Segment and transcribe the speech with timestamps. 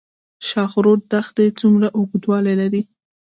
[0.47, 2.81] خاشرود دښتې څومره اوږدوالی لري؟